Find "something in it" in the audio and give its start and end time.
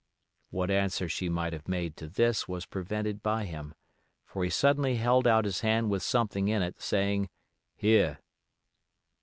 6.01-6.81